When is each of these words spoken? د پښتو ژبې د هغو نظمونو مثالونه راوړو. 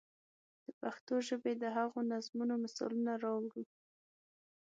د 0.65 0.67
پښتو 0.81 1.15
ژبې 1.27 1.53
د 1.61 1.63
هغو 1.77 1.99
نظمونو 2.11 2.53
مثالونه 2.63 3.11
راوړو. 3.23 3.63